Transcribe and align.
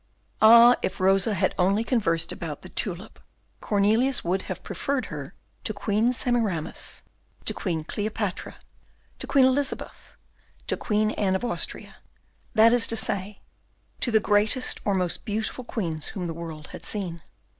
Ah! 0.41 0.77
if 0.81 0.99
Rosa 0.99 1.35
had 1.35 1.53
only 1.59 1.83
conversed 1.83 2.31
about 2.31 2.63
the 2.63 2.69
tulip, 2.69 3.19
Cornelius 3.59 4.23
would 4.23 4.41
have 4.49 4.63
preferred 4.63 5.05
her 5.13 5.35
to 5.63 5.75
Queen 5.75 6.11
Semiramis, 6.11 7.03
to 7.45 7.53
Queen 7.53 7.83
Cleopatra, 7.83 8.57
to 9.19 9.27
Queen 9.27 9.45
Elizabeth, 9.45 10.15
to 10.65 10.75
Queen 10.75 11.11
Anne 11.11 11.35
of 11.35 11.45
Austria; 11.45 11.97
that 12.55 12.73
is 12.73 12.87
to 12.87 12.95
say, 12.95 13.41
to 13.99 14.09
the 14.09 14.19
greatest 14.19 14.81
or 14.85 14.95
most 14.95 15.23
beautiful 15.23 15.63
queens 15.63 16.07
whom 16.07 16.25
the 16.25 16.33
world 16.33 16.69
has 16.69 16.87
seen. 16.87 17.21